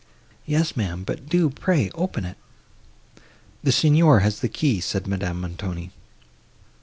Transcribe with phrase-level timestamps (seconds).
[0.47, 2.35] "Yes, ma'am, but do pray open it."
[3.61, 5.91] "The Signor has the key," said Madame Montoni.